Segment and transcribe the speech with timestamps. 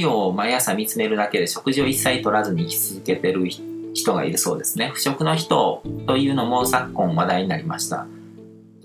[0.00, 3.46] 陽を毎朝見つめるだけで食事を一切取らずに生き続けてる
[3.94, 4.90] 人がいるそうですね。
[4.94, 8.06] 不食の人というのも昨今話題になりました。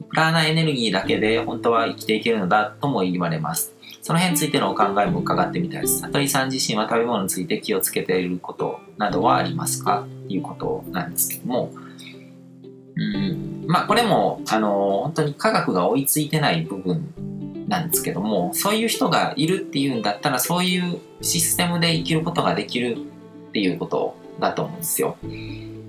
[0.09, 3.73] プラーナエネルギーだけで本当は生きていけるのだとも言われます。
[4.01, 5.99] その辺についてのお考えも伺ってみたいです。
[5.99, 11.71] 里井さん自身は食べ物について気をつけていることなどはありますかっていうことなんですけども、
[12.95, 17.13] うん、まあこれも、あの、本当に科学が追いついてない部分
[17.71, 25.15] なんですけども、そういう人がいるっていうんだったら、そういうシステムで生きることができるっていうことだと思うんですよ。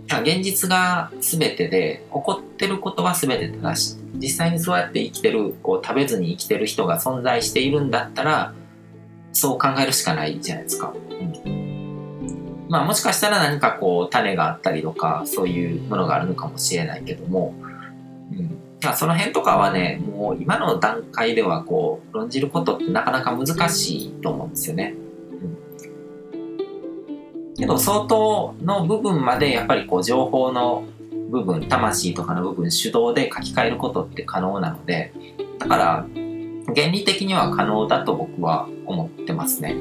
[0.06, 3.96] 現実が全てで、起こってることは全て正しい。
[4.14, 8.54] 実際にそうやって生きてる、こう食べずに生きてる人が存在しているんだったら、
[9.32, 10.94] そう考えるしかないじゃないですか。
[11.44, 17.54] うん、まあもしかしたら何かこう種があったりとか、そういうものがあるのかもしれないけども、
[18.30, 24.94] うんまあ、その辺とかはね、もう今の段階ではこう論じることってなかなか難しいと思うんですよね。
[24.96, 25.12] うん
[27.62, 30.84] けど相当の部分までやっぱりこう情報の
[31.30, 35.12] 部分魂とかの部分手動で書き換えることって可能なので
[35.58, 36.06] だから
[36.74, 39.76] 原理的には可能だと僕は思ってますね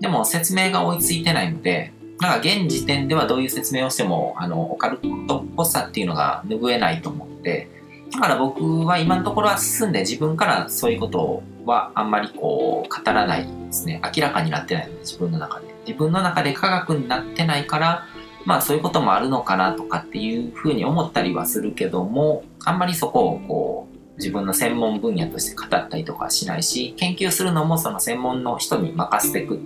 [0.00, 7.68] でも説明が追いついてないのでだから現時点ではどういう説明をしてもあのオカルトっぽさっていうのが拭えないと思って
[8.12, 14.00] だから僕は今のところは進んで自分からそういうことはあんまりこう語らないですね。
[14.16, 15.70] 明らかになってないので自分の中で。
[15.86, 18.06] 自分の中で科学になってないから、
[18.44, 29.58] まあそういうこともあるのかなとかっていうふうに思ったりはするけども、あんまりそこをこう自分の専門分野として語ったりとかしないし、研究するのもその専門の人に任せてく、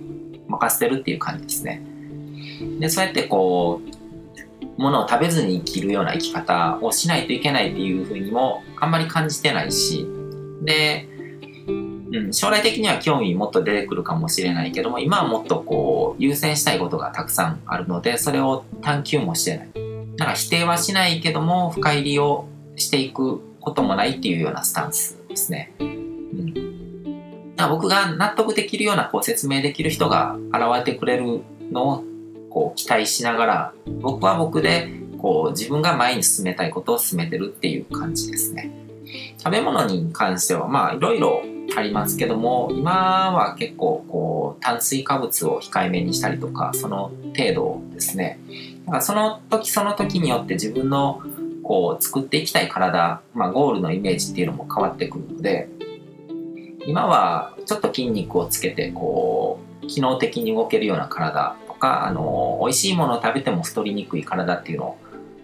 [0.47, 1.85] 任せてるっていう感じですね。
[2.79, 3.81] で、そうやってこ
[4.77, 10.05] う、ものを食べずに生きるような生き方をしないといけないっていうふうにもあんまり感じてないし、
[10.63, 11.07] で、
[11.67, 19.69] うん、将来的には興味もっと出てくるかもしれないけども、今はもっとこう、優先したいことがたくさんあるので、それを探求もしてない。
[20.17, 25.73] だから否定はしないけども、深入りをしていくこともないっていうようなスタンスですね。
[25.79, 26.53] うん、
[27.69, 31.41] 僕が納得できるようなこう説明できる人が現れてくれる
[31.71, 32.03] のを
[32.55, 38.71] こう期待しながら僕は僕でこう自分が前に進めたいことを進めてるっていう感じですね。
[39.37, 41.43] 食べ物に関してはまあいろいろ
[41.75, 48.39] ありますけども今は結構こう炭水化物を控えめにしたりとかその程度ですね。
[48.85, 51.21] だからその時その時によって自分の
[51.61, 55.67] こう作っていきたい体、まあ、ゴールのイメージっていうのも変わってくるので
[56.87, 64.97] 今はちょっと筋肉をつけてこう機能的に動けるような体か、あの、美味しいものを食べても太りにくい体っていうのを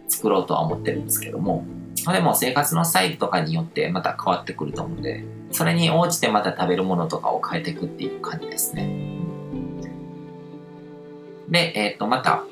[0.08, 1.66] 作ろうとは思ってるんですけども、
[2.12, 8.90] でも生活のスタイルとかによってまた変わってくると思うので、それに応じてまた食べるものとかを変えていくっていう感じですね。
[11.50, 12.46] で、えっ、ー、と、また、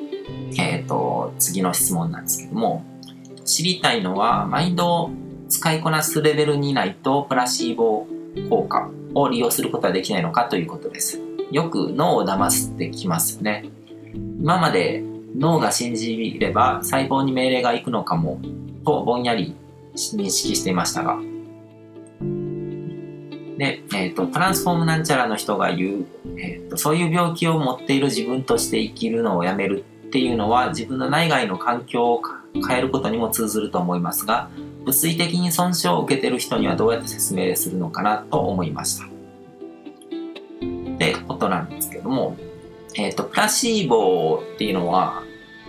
[0.57, 2.83] えっ、ー、と、次の質問なんですけども、
[3.45, 5.11] 知りたいのは、マインドを
[5.47, 8.05] 使いこなすレベルにないと、プラシーボ
[8.49, 11.28] 効果を利用することはできないのかということです。
[11.51, 13.65] よく脳を騙すってきますよね。
[14.13, 15.03] 今まで
[15.37, 18.39] 脳が信じれば細胞に命令が行くのかも
[18.85, 19.55] とぼんやり
[19.93, 21.19] 認識していましたが。
[23.57, 26.05] で、えっ、ー、と、トランスフォームなんちゃらの人が言う、
[26.37, 32.21] えーと、そういう病気を持っている自分として生きるのをやめるっていうのは自分の内外の環境を
[32.67, 34.49] 変えることにも通ずると思いますが、
[34.85, 39.18] 物理的に損傷を受けてる人にはどうやって説明するのかなと思いました。
[41.11, 42.35] ってことなんですけども、
[42.95, 45.23] えっ、ー、と、プラシーボっていうのは、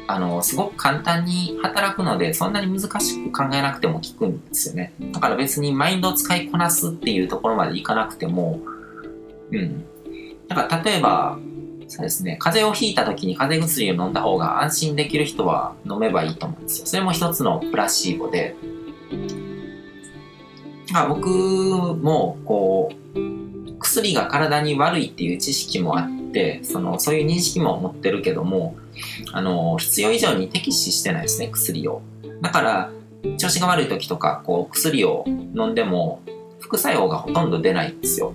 [0.06, 4.92] あの、すごく簡単に働くので、そんなに難しく考えなくても効くんですよね。
[5.12, 8.60] だから別にマインドを使いこなすっていうところまでいかなくても、
[9.52, 9.84] うん。
[10.48, 11.38] だから例えば、
[11.86, 16.86] そうですね、風邪をひいた時に風邪薬を飲んだ方が安心できる人は飲めばいいと思うんですよ。
[16.86, 18.56] それも一つのプラシーボで、
[21.08, 23.49] 僕もこう、
[23.90, 28.76] 薬が体に悪いっていう知識もあって、その、そういう認識も持ってるけども、
[29.32, 32.00] あの、必要以上に適ししてないですね、薬を。
[32.40, 32.90] だから、
[33.36, 36.22] 調子が悪い時とか、こう、薬を飲んでも、
[36.60, 38.32] 副作用がほとんど出ないんですよ。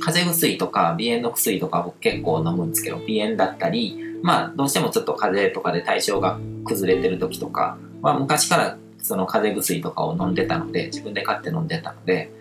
[0.00, 12.32] 風邪薬とか鼻炎の薬とか僕結構飲むんですけど、鼻炎だったり、まあ、どうしてもちょっと風邪とかで体調が崩れてる時とかは、昔からその風邪薬とかを飲んでたので、自分で買って飲んでたので、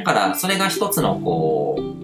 [0.00, 2.00] だからそれが一つのこう、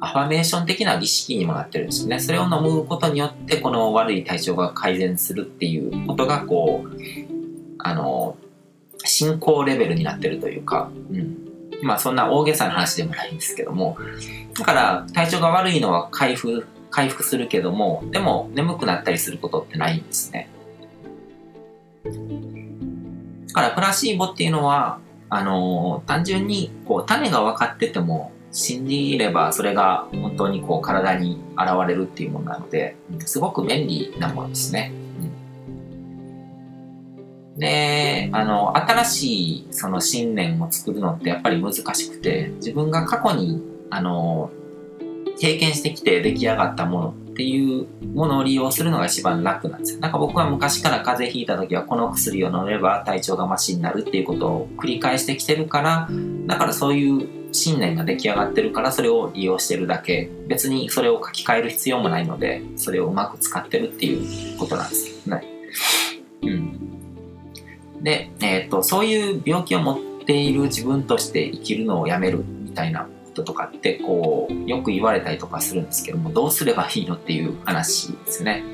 [0.00, 2.20] アファメーション的な儀式にもなってるんですよね。
[2.20, 6.90] それを飲むことによって、この悪い体調が改善するっていうことが、こう、
[7.78, 8.36] あの、
[9.04, 11.38] 進行レベルになってるというか、うん。
[11.82, 13.96] まあそんな大げさな話でもないんですけども、
[14.58, 20.48] だから体調が悪いのは回復、回復するけども、でも眠くなったりすることってないんですね。
[23.48, 24.98] だからプラシーボっていうのは、
[25.34, 32.96] あのー、単純にこう種が分かってても信じればそれが本当にこう体に現れるっていうものなので、
[33.26, 34.92] すごく便利なものですね。
[37.56, 44.50] で、あの、新しいその信念を作るのってやっぱり難しくて、自分が過去に、あの、
[45.40, 50.00] 経験してきて出来上がったものっっていうものを利用するのが一番楽なんですよ。
[50.00, 56.08] なんか僕は昔から風邪ひいた時はこの薬を飲めば体調がマシになるっていうことを繰り返してきてるから、
[56.46, 60.30] だからそういう信念が出来上がってるからそれを利用してるだけ。
[60.46, 65.44] 別にそれを書き換える必要もないので、それをうまく使ってるっていうことなんですよね。
[66.42, 68.02] うん。
[68.04, 78.64] で、えっ、と、そういう病気を持っている自分として生きるのをやめるみたいなことかって、こう、よく言われたりとかするんですけども、どうすればいいのっていう話ですね。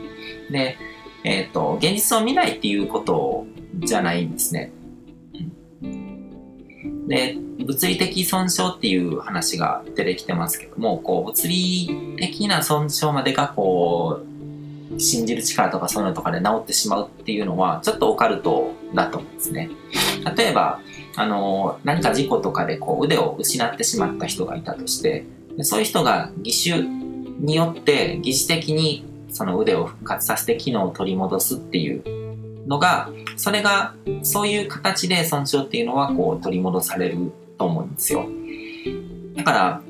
[0.51, 0.77] で、
[1.25, 3.47] えっ、ー、と、現実を見ないっていうこと
[3.79, 4.73] じゃないんですね。
[7.09, 14.21] で、物理的損傷っていう話が出てきてますけども、こう、物理的な損傷までがこ
[14.97, 19.71] う、信じる力とかそういうのとかで治ってしまうっていうのは、ちょっとオカルトだと思うんですね。
[20.37, 20.81] 例えば、
[21.17, 25.25] あの、何か事故とかでこう腕を失ってしまった人がいたとして、
[25.63, 38.27] そういう人が義手によって疑似的にその腕を復活させて機能を取り戻すっていうのが、それが、そういう形で損傷っていうのはこう取り戻されると思うんですよ。
[39.37, 39.83] だから、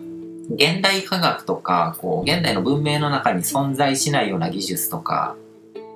[0.50, 5.37] 現代科学とか、こう、現代の文明の中に存在しないような技術とか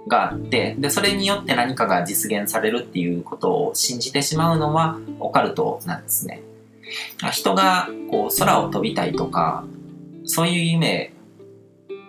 [0.06, 6.42] があって、で、それによって何かが実現されるっていうことを信じてしまうのはオカルトなんですね。
[7.32, 9.64] 人がこう空を飛びたいとか、
[10.24, 11.12] そういう夢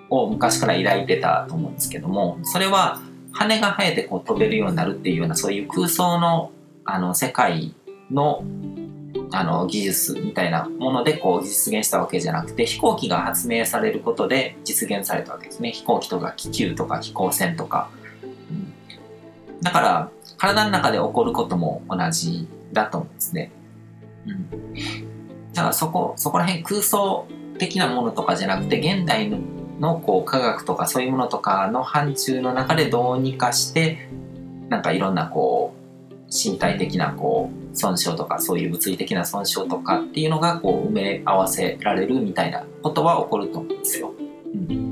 [0.10, 3.02] を昔から抱いてたと思うんですけども、それは
[3.32, 6.52] 羽が生えてこう飛べるようになるっていうようなそういう空想の
[6.86, 7.74] あの世界
[8.12, 8.44] の
[9.32, 15.72] あの技術みたいなものでこう実現したわけじゃなくて飛行機が発明されることで実現されたわけですね。
[15.72, 17.90] 飛行機とか気球とか飛行船とか、
[18.52, 18.74] うん、
[19.62, 23.52] だから体の中で起こることも同じだと思うんですね、
[24.28, 24.74] うん、
[25.54, 27.28] だからそこそこら辺空想
[27.58, 29.40] 的なものとかじゃなくて現代の
[29.80, 34.10] のこう科学とかそういうものとかの範疇の中でどうにかして
[34.70, 35.85] なんかいろんなこう
[36.32, 44.14] 身体的なこう損傷とかそういう物理的な損傷とかっていうのがこう埋め合わせられるみたいなことは起こると思うんですよ。
[44.54, 44.92] うん、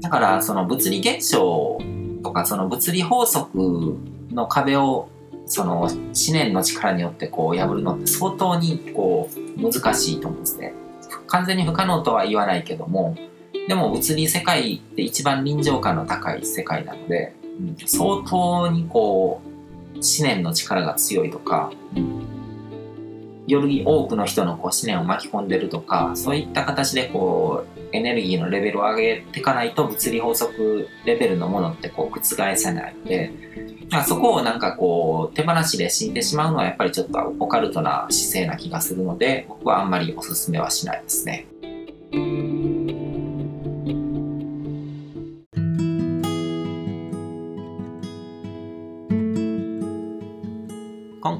[0.00, 1.78] だからその物理現象
[2.22, 3.98] とかその物理法則
[4.30, 5.08] の壁を
[5.46, 5.92] その思
[6.32, 10.74] 念の力によってこう破るのって相当にこう難しいと思うんですね。
[11.26, 13.16] 完全に不可能とは言わないけども
[13.68, 17.32] でも物理世界って一番臨場感の高い世界なので、
[17.86, 19.48] 相当にこう
[19.96, 21.70] 思念の力が強いとか、
[23.46, 33.30] より多くの人のこう思念を巻き込んでるとか、そういった形でこう、エネルギーのレベルを上げていかないと物理法則レベルのものってこう覆せないので、
[34.06, 41.46] そこをなんかこう手放しで死んでしまうのはやっぱりちょっとオカルトな姿勢な気がするので僕はあんまりおすすめはしないですね。